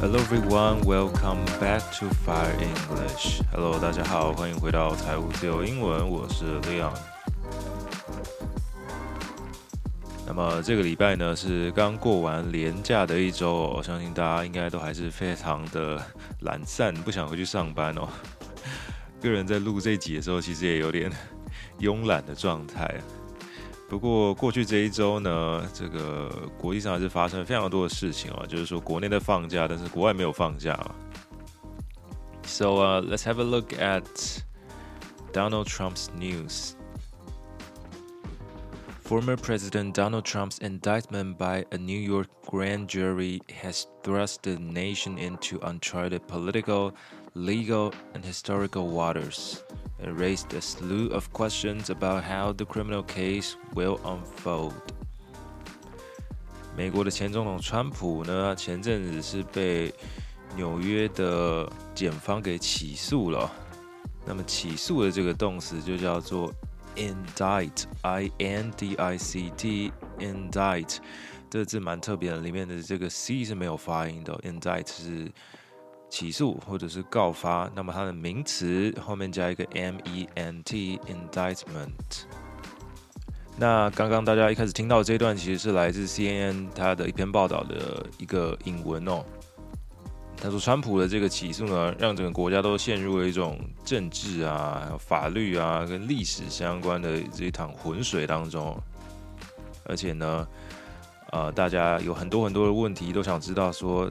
[0.00, 3.42] Hello everyone, welcome back to Fire English.
[3.50, 6.94] Hello，大家好，欢迎回到财务自由英文，我是 Leon。
[10.24, 16.00] 那么这个礼拜呢是刚过完年假的一周哦，我相信大家应该都还是非常的
[16.42, 18.08] 懒散，不想回去上班哦。
[19.20, 21.10] 个人在录这集的时候，其实也有点
[21.80, 22.94] 慵懒的状态。
[23.89, 30.79] 不过过去这一周呢，这个国际上还是发生了非常多的事情啊，就是说国内在放假，但是国外没有放假。
[32.45, 34.03] So, uh, let's have a look at
[35.31, 36.75] Donald Trump's news.
[39.05, 45.17] Former President Donald Trump's indictment by a New York grand jury has thrust the nation
[45.17, 46.93] into uncharted political,
[47.37, 49.63] legal, and historical waters
[49.99, 54.73] and raised a slew of questions about how the criminal case will unfold.
[56.75, 59.93] 美国的前总统川普呢，前阵子是被
[60.55, 63.51] 纽约的检方给起诉了。
[64.25, 66.53] 那么起诉的这个动词就叫做
[66.95, 70.97] indict，i n d i c t，indict
[71.49, 75.31] 这个字蛮特别的，里面的这个 c 是没有发音的，indict 是。
[76.08, 82.24] 起诉或者是告发，那么它的名词后面加一个 m e n t indictment。
[83.56, 89.24] 那刚刚大家一开始听到这一段，其实是来自 C N N 它的一篇报道的一个引文哦。
[90.40, 98.80] 他说，川普的这个起诉呢，让整个国家都陷入了一种政治啊、法律啊跟历史相关的这一趟浑水当中。
[99.84, 100.46] 而且呢，
[101.32, 104.08] 呃，大家有很多很多的问题都想知道说，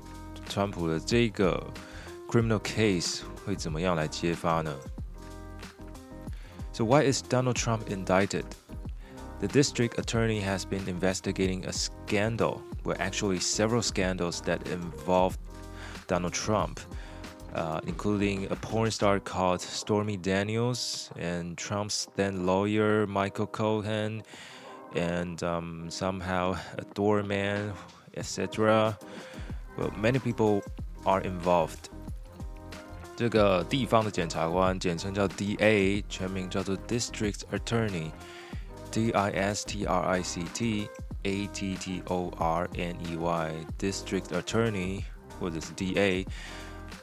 [0.49, 1.63] 川普的这个。
[2.33, 4.75] criminal case 会怎么样来揭发呢？
[6.73, 8.45] So why is Donald Trump indicted?
[9.41, 15.37] The district attorney has been investigating a scandal, well, actually several scandals that involved
[16.07, 16.81] Donald Trump,
[17.55, 24.23] uh, including a porn star called Stormy Daniels and Trump's then lawyer Michael Cohen,
[24.95, 27.75] and um, somehow a doorman,
[28.17, 28.97] etc.
[29.78, 30.62] Well, many people
[31.04, 31.92] are involved.
[33.16, 40.88] 这个地方的检察官简称叫 D.A.，全名叫做 District Attorney，D I S T R I C T
[41.24, 45.04] A T T O R N E Y，District Attorney
[45.40, 46.26] 或者是 D.A.，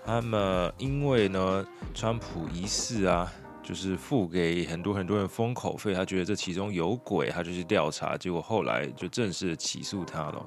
[0.04, 10.46] 他们因为呢，川普疑似啊，就是付给很多很多人封口费，他觉得这其中有鬼，他就去调查，结果后来就正式起诉他了。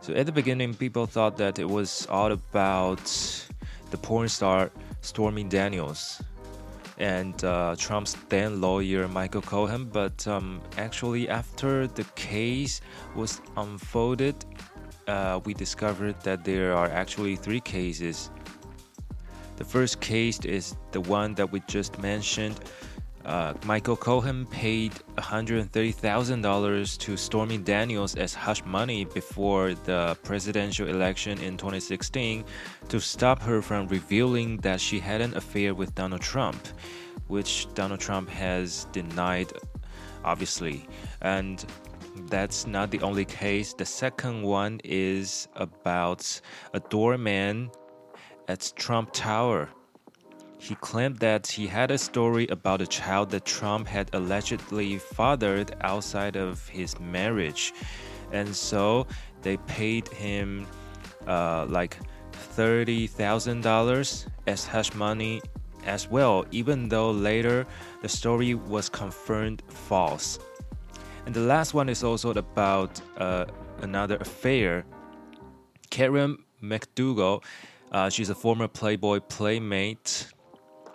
[0.00, 3.04] So at the beginning, people thought that it was all about
[3.90, 4.70] the porn star
[5.00, 6.22] Stormy Daniels
[6.98, 9.84] and uh, Trump's then lawyer Michael Cohen.
[9.92, 12.80] But um, actually, after the case
[13.14, 14.44] was unfolded,
[15.06, 18.30] uh, we discovered that there are actually three cases.
[19.56, 22.60] The first case is the one that we just mentioned
[23.26, 31.38] uh, Michael Cohen paid $130,000 to Stormy Daniels as hush money before the presidential election
[31.40, 32.44] in 2016
[32.88, 36.68] to stop her from revealing that she had an affair with Donald Trump,
[37.26, 39.52] which Donald Trump has denied,
[40.24, 40.88] obviously.
[41.20, 41.66] And
[42.28, 43.74] that's not the only case.
[43.74, 46.40] The second one is about
[46.74, 47.72] a doorman
[48.46, 49.68] at Trump Tower
[50.58, 55.74] he claimed that he had a story about a child that Trump had allegedly fathered
[55.82, 57.72] outside of his marriage.
[58.32, 59.06] And so
[59.42, 60.66] they paid him
[61.26, 61.98] uh, like
[62.56, 65.42] $30,000 as hush money
[65.84, 67.66] as well, even though later
[68.02, 70.38] the story was confirmed false.
[71.26, 73.44] And the last one is also about uh,
[73.82, 74.84] another affair.
[75.90, 77.42] Karen McDougal,
[77.92, 80.32] uh, she's a former Playboy playmate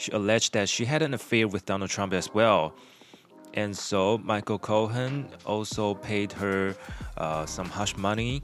[0.00, 2.72] she alleged that she had an affair with Donald Trump as well.
[3.54, 6.74] And so Michael Cohen also paid her
[7.16, 8.42] uh, some hush money.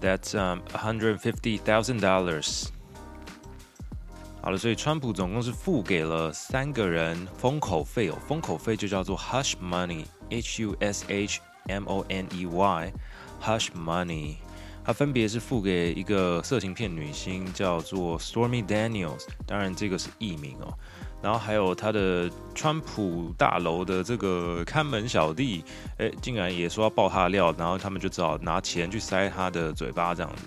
[0.00, 2.70] That's um, $150,000.
[4.42, 14.38] 好了，所以川普总共是付给了三个人封口费哦，封口费就叫做 hush money，H U S H M O N E Y，hush money。
[14.87, 20.73] 他分别是付给一个色情片女星，叫做 Stormy Daniels，当然这个是艺名哦。
[21.21, 25.61] 然后还有他的川普大楼的这个看门小弟，
[25.97, 30.43] 哎，竟然也说要爆他的料，然后他们就只好拿钱去塞他的嘴巴这样子。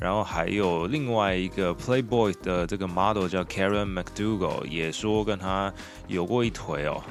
[0.00, 5.70] 然后还有另外一个 Playboy 的这个 model 叫 Karen McDougal，也说跟他
[6.06, 7.02] 有过一腿哦。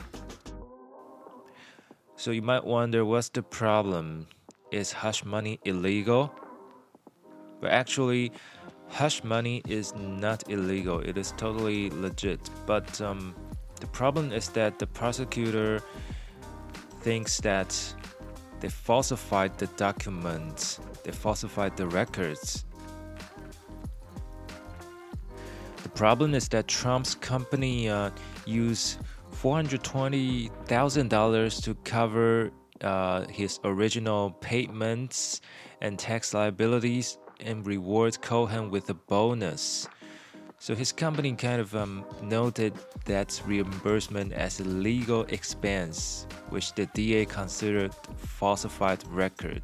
[2.17, 4.25] So you might wonder what's the problem?
[4.71, 6.29] Is hush money illegal?
[7.63, 8.31] But actually,
[8.89, 10.99] hush money is not illegal.
[10.99, 12.49] It is totally legit.
[12.65, 13.33] But um,
[13.79, 15.81] the problem is that the prosecutor
[16.99, 17.73] thinks that
[18.59, 22.65] they falsified the documents, they falsified the records.
[25.83, 28.09] The problem is that Trump's company uh,
[28.45, 28.99] used
[29.41, 32.51] $420,000 to cover
[32.81, 35.39] uh, his original payments
[35.79, 39.86] and tax liabilities and reward Cohen with a bonus.
[40.60, 42.72] So his company kind of um, noted
[43.06, 49.62] that reimbursement as a legal expense, which the DA considered falsified record.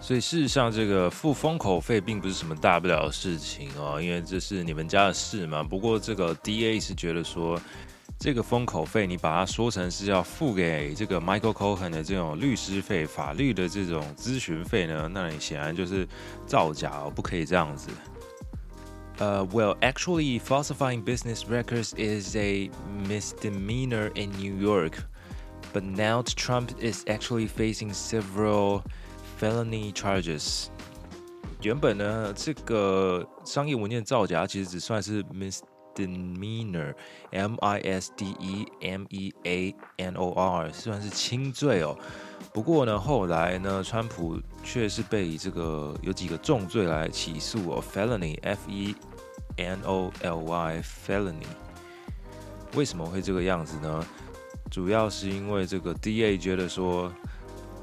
[0.00, 5.62] 所以事实上，这个付封口费并不是什么大不了的事情哦，因为这是你们家的事嘛。
[5.62, 7.58] 不过这个 DA 是觉得说，
[8.19, 16.05] 这个封口费你把它说成是要付给这个 Michael Cohen 的这种律师费、法律的这种咨询费呢，那你显然就是
[16.45, 17.89] 造假哦，不可以这样子。
[19.19, 22.69] Uh, well, actually, falsifying business records is a
[23.07, 24.97] misdemeanor in New York.
[25.73, 28.81] But now Trump is actually facing several
[29.39, 30.67] felony charges.
[31.61, 35.59] 原本呢，这个商业文件造假其实只算是 mis
[36.07, 41.97] misdemeanor，M I S D E M E A N O R，算是轻罪哦。
[42.53, 48.95] 不过呢，后来呢，川普却是被以这个有几个重罪来起诉哦，felony，F E。
[49.57, 51.43] N O L Y felony，
[52.75, 54.07] 为什么会这个样子呢？
[54.71, 57.11] 主要是因为这个 D A 觉得说，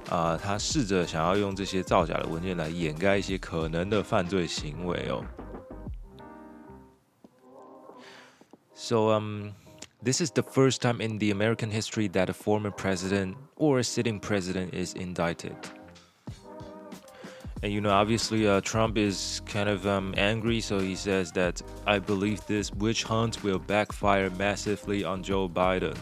[0.08, 5.22] 啊，他试着想要用这些造假的文件来掩盖一些可能的犯罪行为哦。
[8.75, 9.53] So um,
[10.01, 13.83] this is the first time in the American history that a former president or a
[13.83, 15.55] sitting president is indicted.
[17.63, 21.61] And you know, obviously, uh, Trump is kind of um, angry, so he says that
[21.85, 25.95] I believe this witch hunt will backfire massively on Joe Biden.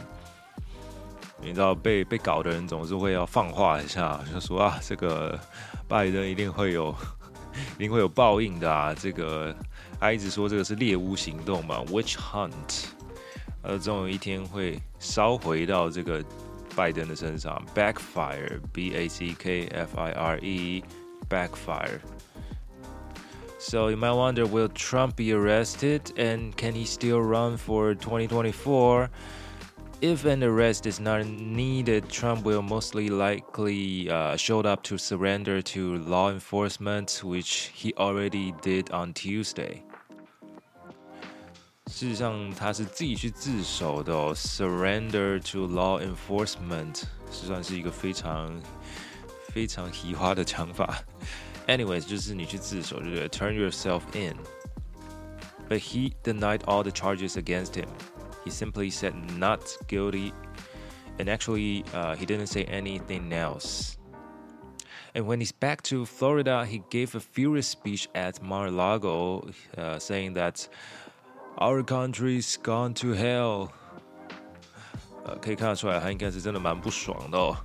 [1.42, 5.38] 你知道被被搞的人总是会要放话一下，就说啊，这个
[5.88, 6.96] 拜登一定会有，
[7.78, 8.94] 一定会有报应的啊。
[8.94, 9.56] 这个
[10.00, 12.86] 他一直说这个是猎巫行动嘛，witch hunt，
[13.62, 16.24] 呃，总有一天会烧回到这个
[16.76, 22.00] 拜登的身上，backfire，b a c k f i r e。backfire.
[23.60, 29.10] So you might wonder will Trump be arrested and can he still run for 2024?
[30.04, 35.62] If an arrest is not needed, Trump will mostly likely uh, show up to surrender
[35.62, 39.82] to law enforcement, which he already did on Tuesday.
[41.88, 48.58] 事实上，他是自己去自首的、哦、，surrender to law enforcement，是算是一个非常
[49.50, 51.04] 非常奇花的讲法。
[51.68, 53.28] Anyways，就是你去自首，对不对？
[53.28, 54.38] Turn yourself in.
[55.68, 57.90] But he denied all the charges against him.
[58.44, 60.34] He simply said not guilty,
[61.20, 63.98] and actually, uh, he didn't say anything else.
[65.16, 70.34] And when he's back to Florida, he gave a furious speech at Mar-a-Lago, uh, saying
[70.36, 70.68] that
[71.58, 73.72] our country's gone to hell.
[75.26, 77.58] 呃，可以看得出来，他应该是真的蛮不爽的哦。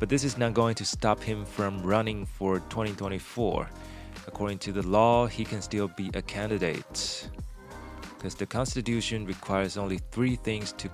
[0.00, 3.68] but this is not going to stop him from running for 2024.
[4.26, 7.28] According to the law, he can still be a candidate.
[8.18, 10.88] Because the Constitution requires only three things to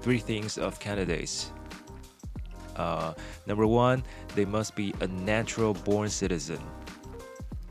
[0.00, 1.52] three things of candidates.
[2.76, 3.14] Uh,
[3.46, 4.02] number one,
[4.34, 6.58] they must be a natural born citizen.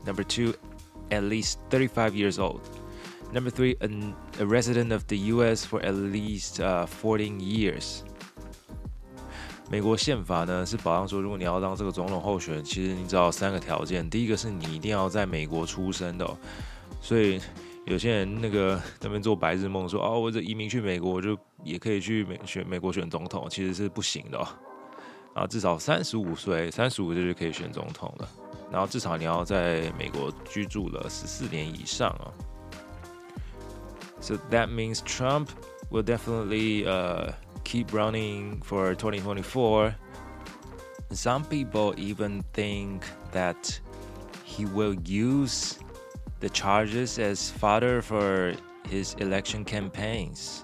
[0.06, 0.54] Number two,
[1.10, 2.62] at least 35 years old.
[3.32, 3.88] Number three, a,
[4.40, 5.64] a resident of the U.S.
[5.66, 8.04] for at least uh, 14 years.
[9.70, 14.08] 美国宪法呢是保障说，如果你要当这个总统候选人，其实你只要三个条件。
[14.08, 16.36] 第一个是你一定要在美国出生的，
[17.00, 17.40] 所以
[17.89, 24.39] 有些人那个那边做白日梦，说哦，我这移民去美国，我就也可以去美选美国选总统，其实是不行的。
[25.33, 28.29] 啊，至少三十五岁，三十五岁就可以选总统了。
[28.71, 32.31] 然后至少你要在美国居住了十四年以上啊。
[34.21, 35.47] So that means Trump
[35.91, 37.33] will definitely uh.
[37.65, 39.93] keep running for 2024.
[41.11, 43.79] Some people even think that
[44.43, 45.73] he will use
[46.39, 48.55] the charges as fodder for
[48.89, 50.61] his election campaigns.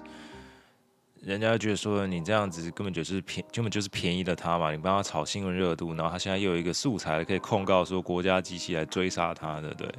[1.22, 9.92] 人家觉得说你这样子根本就是便根本就是便宜了他嘛，你帮他炒新闻热度，然后他现在又有一个素材可以控告说国家机器来追杀他，对不对？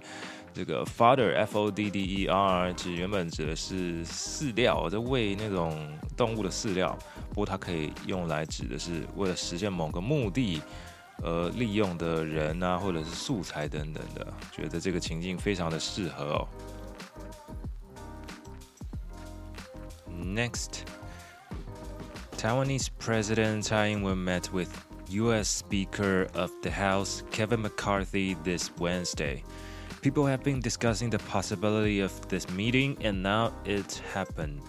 [0.53, 5.77] 这个 fodder f o d d e r 其实原本指的是饲料，在喂那种
[6.15, 6.97] 动物的饲料。
[7.29, 10.61] 不过它可以用来指的是为了实现某个目的
[11.22, 16.48] 呃利用的人啊，或者是素材等等的，觉得这个情境非常的适合哦。
[20.08, 20.84] Next,
[22.38, 24.70] Taiwanese President Tsai Ing-wen met with
[25.10, 25.48] U.S.
[25.48, 29.42] Speaker of the House Kevin McCarthy this Wednesday.
[30.00, 34.62] People have been discussing the possibility of this meeting, and now it happened.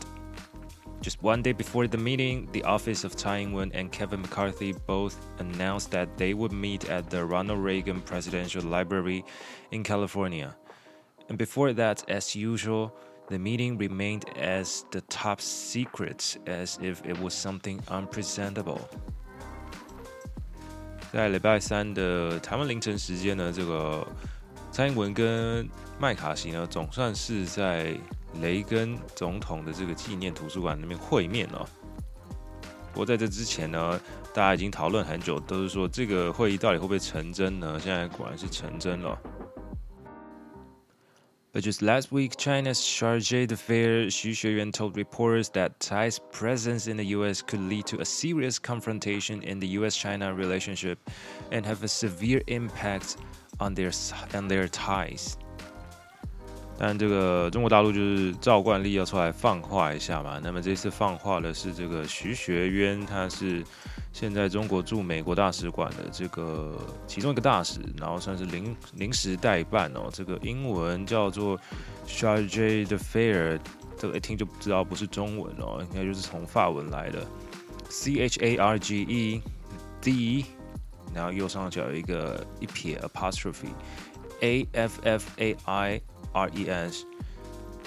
[1.01, 5.17] Just one day before the meeting, the office of Tsai Ing-wen and Kevin McCarthy both
[5.39, 9.25] announced that they would meet at the Ronald Reagan Presidential Library
[9.71, 10.55] in California.
[11.27, 12.93] And before that, as usual,
[13.27, 18.79] the meeting remained as the top secret, as if it was something unpresentable.
[21.11, 24.07] 在礼拜三的台湾凌晨时间呢，这个
[24.71, 27.95] 蔡英文跟麦卡锡呢，总算是在
[28.41, 31.67] 雷根总统的这个纪念图书馆那边会面了。
[32.91, 33.99] 不过在这之前呢，
[34.33, 37.79] 大家已经讨论很久，都是说这个会议到底会不会成真呢？
[37.79, 39.19] 现在果然是成真了。
[41.51, 47.05] But just last week, China's chargé d'affaires Xu Xueyuan told reporters that Tsai's presence in the
[47.15, 47.43] U.S.
[47.43, 50.97] could lead to a serious confrontation in the U.S.-China relationship
[51.51, 53.17] and have a severe impact
[53.59, 53.91] on their
[54.33, 55.37] on their ties.
[56.80, 60.38] 但这个中国大陆就是照惯例要出来放话一下嘛。
[60.40, 63.64] 那么这次放话的是这个徐学渊，他是
[64.12, 70.08] 现在中国驻美国大使馆的这个其中一个大使，然后算是临临时代办哦。
[70.12, 71.58] 这个英文叫做
[72.06, 73.58] Charge d'Affaire，
[73.98, 77.26] 这个一听就知道不是中文哦，应该就是从法文来的
[77.88, 79.42] C H A R G E
[80.00, 80.46] D，
[81.12, 83.66] 然后右上角有一个一撇 apostrophe
[84.42, 86.00] A F F A I。
[86.31, 87.05] R E S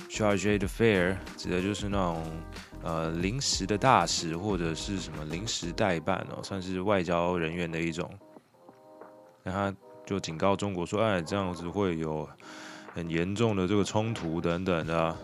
[0.08, 2.22] charge d'affaires 指的就是那种
[2.82, 8.08] 呃临时的大使或者是什么临时代办哦，算是外交人员的一种。
[9.42, 9.74] 那他
[10.04, 12.28] 就警告中国说：“哎，这样子会有
[12.94, 15.16] 很严重的这个冲突等等的。”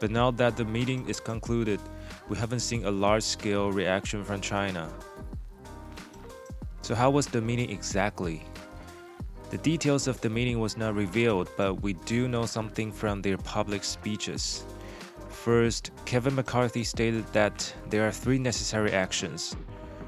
[0.00, 1.78] But now that the meeting is concluded,
[2.28, 4.88] we haven't seen a large-scale reaction from China.
[6.82, 8.40] So how was the meeting exactly?
[9.49, 13.37] The details of the meeting was not revealed, but we do know something from their
[13.37, 14.65] public speeches.
[15.29, 19.55] First, Kevin McCarthy stated that there are three necessary actions.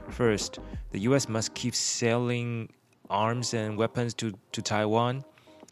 [0.09, 0.59] First,
[0.91, 2.67] the US must keep selling
[3.09, 5.23] arms and weapons to, to Taiwan.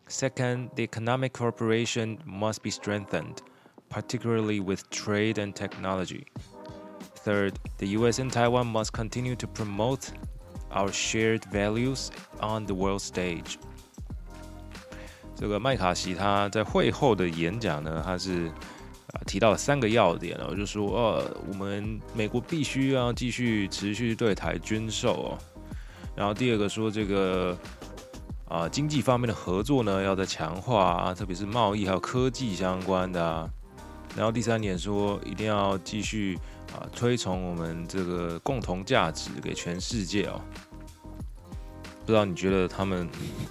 [0.07, 3.41] Second, the economic cooperation must be strengthened,
[3.89, 6.25] particularly with trade and technology.
[7.01, 10.13] Third, the US and Taiwan must continue to promote
[10.71, 12.07] our shared values
[12.41, 13.55] on the world stage。
[15.35, 18.47] 这个麦卡锡他在会后的演讲呢，他是
[19.13, 25.37] 啊提到了三个要点哦，就说呃，我们美国必须要继续持续对台军售哦。
[26.15, 27.55] 然后第二个说这个
[28.47, 33.47] 啊经济方面的合作呢，要在强化啊，特别是贸易还有科技相关的啊。
[34.15, 36.39] 然后第三点说一定要继续
[36.73, 40.41] 啊推崇我们这个共同价值给全世界哦。
[42.05, 43.07] 不知道你觉得他们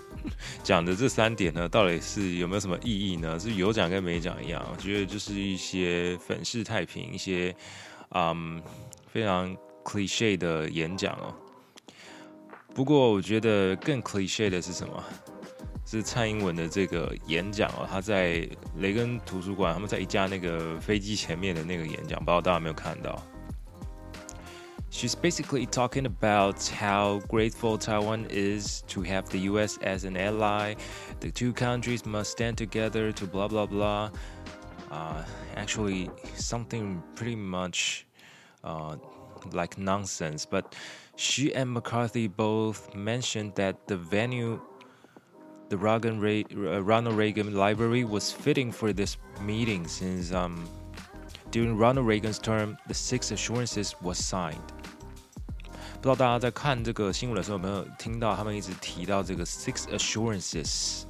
[0.64, 3.38] 讲的这三点呢，到底是有没有什么意义呢？
[3.38, 4.64] 是有讲跟没讲一样？
[4.72, 7.54] 我觉得就是一些粉饰太平，一些
[8.10, 8.62] 嗯
[9.12, 11.34] 非常 cliche 的演讲哦。
[12.74, 15.04] 不过我觉得更 cliche 的是什么？
[15.85, 23.21] 是蔡英文的这个演讲哦，他在雷根图书馆，他们在一架那个飞机前面的那个演讲，不知道大家有没有看到？
[24.91, 30.75] She's basically talking about how grateful Taiwan is to have the US as an ally.
[31.21, 34.11] The two countries must stand together to blah blah blah.
[34.91, 35.23] Uh,
[35.55, 38.05] actually, something pretty much
[38.65, 38.97] uh,
[39.53, 40.45] like nonsense.
[40.45, 40.75] But
[41.15, 44.59] she and McCarthy both mentioned that the venue,
[45.69, 50.67] the uh, Ronald Reagan Library, was fitting for this meeting since um,
[51.51, 54.57] during Ronald Reagan's term, the Six Assurances was signed.
[56.01, 61.03] 不知道大家在看这个新闻的时候有没有听到他们一直提到这个 six assurances？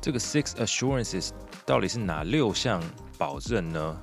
[0.00, 1.30] 这个 six assurances
[1.64, 2.80] 到底是哪六项
[3.18, 4.00] 保证呢？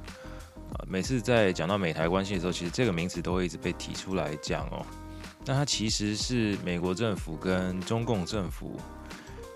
[0.74, 4.86] 啊，每次在讲到美台关系的时候，其实这个名词都会一直被提出来讲哦。
[5.46, 8.78] 那它其实是美国政府跟中共政府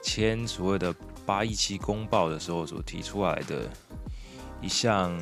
[0.03, 0.95] 签所谓的
[1.25, 3.71] 八一七公报的时候所提出来的
[4.61, 5.17] 一项。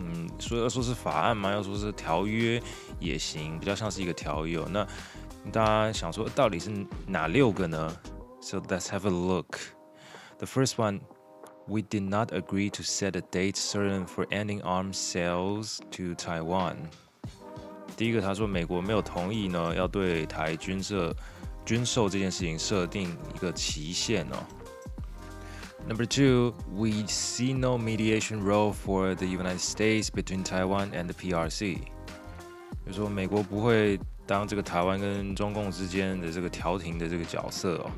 [0.00, 2.60] 嗯，说要说是法案嘛，要说是条约
[2.98, 4.60] 也行，比较像是一个条约。
[4.68, 4.84] 那
[5.52, 6.68] 大家想说，到底是
[7.06, 7.96] 哪六个呢
[8.40, 9.56] ？So let's have a look.
[10.38, 11.02] The first one,
[11.68, 16.74] we did not agree to set a date certain for ending arms sales to Taiwan.
[17.96, 21.14] 第一个，他说美国没有同意呢，要对台军设
[21.65, 24.37] 军售这件事情设定一个期限哦。
[25.87, 31.79] Number two, we see no mediation role for the United States between Taiwan and the PRC。
[32.85, 37.91] 就说美国不会当这个台湾跟中共之间的这个调停的这个角色哦。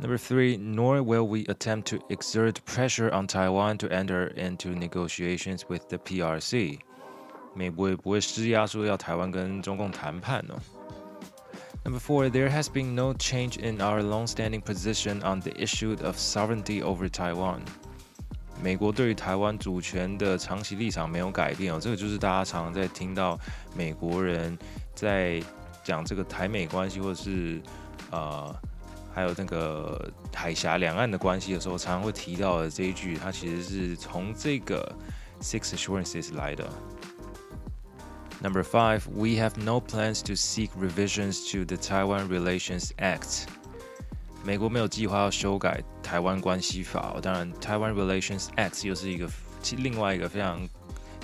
[0.00, 5.62] Number three, nor will we attempt to exert pressure on Taiwan to enter into negotiations
[5.68, 6.78] with the PRC。
[7.54, 10.58] 美国也不会施压说要台湾跟中共谈判哦。
[11.85, 16.17] Number four, there has been no change in our long-standing position on the issue of
[16.17, 17.61] sovereignty over Taiwan.
[18.61, 23.39] 美国对于台湾主权的长期立场没有改变哦，这个就是大家常常在听到
[23.73, 24.57] 美国人
[24.93, 25.41] 在
[25.83, 27.61] 讲这个台美关系，或者是
[28.11, 28.53] 呃
[29.13, 34.93] 还有那个海峡两岸的关系的时候，常常会提到的这一句，它其实是从这个
[35.41, 36.69] Six Assurances 来的。
[38.42, 43.46] Number five, we have no plans to seek revisions to the Taiwan Relations Act.
[44.44, 47.16] 美国没有计划要修改台湾关系法。
[47.22, 49.28] 当然，Taiwan Relations Act 又是一个
[49.78, 50.60] 另外一个非常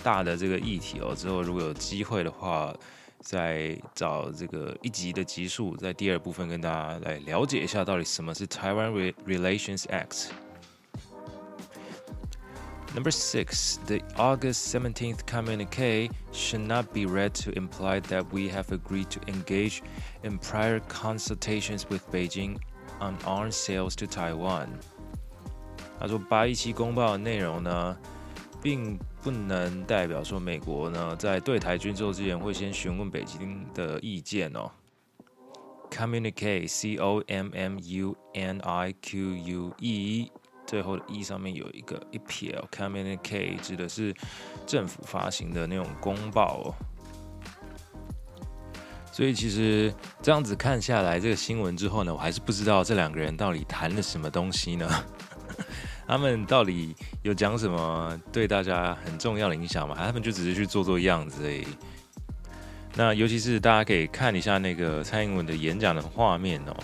[0.03, 1.15] 大的这个议题哦。
[1.15, 2.75] 之后如果有机会的话，
[3.21, 10.29] 再找这个一集的集数，在第二部分跟大家来了解一下到底什么是 Taiwan Relations Act。
[12.95, 18.73] Number six, the August 17th communique should not be read to imply that we have
[18.73, 19.83] agreed to engage
[20.25, 22.59] in prior consultations with Beijing
[23.01, 24.69] on arms sales to Taiwan。
[26.01, 27.97] 他说，八一七公报的内容呢，
[28.61, 34.69] 并不能代表说美国呢在对台军售之前会先询问北京的意见哦。
[35.91, 40.33] Communique, C O M M U N I Q U E。
[40.66, 44.14] 最后的 E 上面有一个一撇，communique 指的是
[44.66, 46.76] 政府发行的那种公报哦。
[49.12, 54.90] 所以其实这样子看下来，这个新闻之后呢，我还是不知道这两个人到底谈了什么东西呢？
[56.06, 59.96] 他们到底有讲什么对大家很重要的影响吗？
[59.98, 61.66] 他们就只是去做做样子而已。
[62.96, 66.76] 那尤其是大家可以看一下那个蔡英文的演讲的画面哦，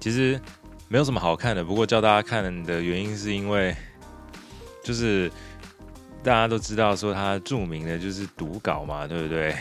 [0.00, 0.40] 其实。
[0.92, 3.74] 没有什么好看的，不过叫大家看的原因是因为，
[4.84, 5.32] 就是
[6.22, 9.56] 大家都知道说他著名的就是读稿嘛，对不对？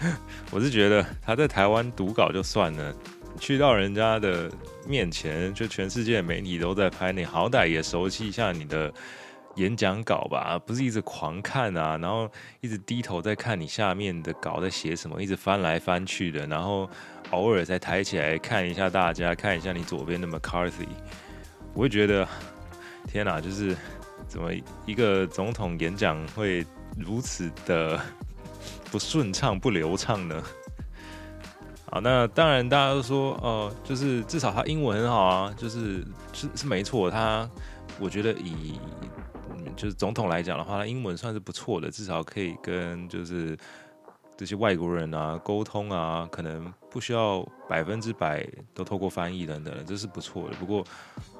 [0.52, 2.94] 我是觉得他在台湾读稿就算了，
[3.38, 4.50] 去到人家的
[4.86, 8.92] 面前，就全世界媒体都在拍，你好歹也熟悉一下你的
[9.54, 16.86] 演讲稿吧，不是一直狂看啊，然后一直低头在看你下面的稿在写什么，一直翻来翻去的，然后。
[17.30, 20.88] 偶尔才抬起来看一下大家，看一下你左边的 McCarthy，
[21.74, 22.26] 我会觉得
[23.06, 23.76] 天哪，就是
[24.26, 24.50] 怎么
[24.84, 26.66] 一个总统演讲会
[26.98, 28.00] 如此的
[28.90, 30.42] 不顺畅、不流畅呢？
[31.90, 37.48] 好，那当然大家都说，哦，就是至少他英文很好啊，就是是是没错，他
[38.00, 38.80] 我觉得以
[39.76, 43.56] 就是总统来讲的话，他英文算是不错的，至少可以跟就是。
[44.39, 50.55] 这些外国人啊，沟通啊，可能不需要百分之百都透过翻译等等，这是不错的。
[50.57, 50.85] 不过，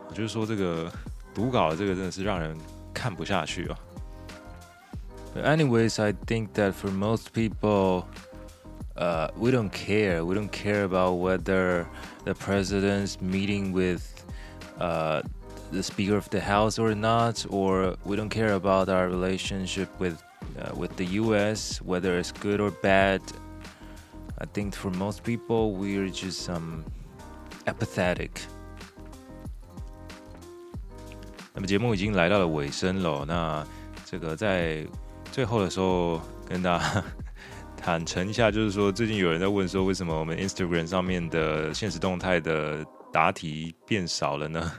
[0.08, 0.92] 我就是说这个
[1.34, 2.58] 读稿这个真的是让人
[2.94, 3.78] 看不下去啊。
[5.36, 8.06] But anyways, I think that for most people,
[8.96, 10.24] uh, we don't care.
[10.24, 11.88] We don't care about whether
[12.24, 14.02] the president's meeting with
[14.80, 15.24] uh,
[15.74, 20.16] the Speaker of the House or not, or we don't care about our relationship with
[20.58, 23.22] uh, with the US, whether it's good or bad,
[24.38, 26.84] I think for most people we're just um,
[27.66, 28.32] apathetic.
[31.54, 33.66] 那么节目已经来到了尾声了，那
[34.06, 34.86] 这个在
[35.32, 37.04] 最后的时候跟大家
[37.78, 44.72] 坦诚一下，就是说最近有人在问说，为什么我们 Instagram 上面的现实动态的答题变少了呢？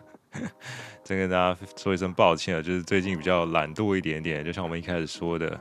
[1.03, 5.59] 再跟大家说一声抱歉了，就是最近比较懒惰一点点，就像我们一开始说的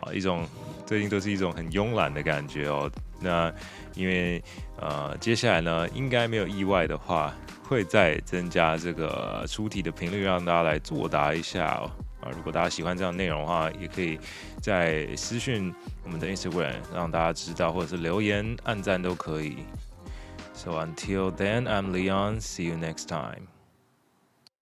[0.00, 0.46] 啊，一种
[0.86, 2.90] 最近都是一种很慵懒的感觉哦。
[3.20, 3.52] 那
[3.94, 4.42] 因为
[4.78, 7.34] 呃，接下来呢，应该没有意外的话，
[7.68, 11.90] 会再增加这个出题的频率，让大家来作答一下哦。
[12.22, 14.18] 啊，如果大家喜欢这样内容的话，也可以
[14.60, 19.58] 在私讯我们的 Instagram 让大家知道，或者是留言、按赞都可以。
[20.54, 22.40] So until then, I'm Leon.
[22.40, 23.59] See you next time.